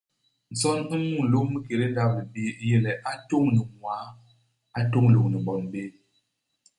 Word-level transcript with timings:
Nson 0.51 0.79
u 0.93 0.97
mulôm 1.17 1.49
i 1.57 1.63
kédé 1.67 1.85
ndap-libii 1.89 2.55
u 2.61 2.61
yé 2.69 2.77
le 2.85 2.91
a 3.09 3.11
tôñ 3.29 3.45
ni 3.53 3.61
ñwaa. 3.75 4.05
A 4.77 4.79
tôñ 4.91 5.05
lôñni 5.13 5.37
bon 5.45 5.61
béé. 5.71 5.89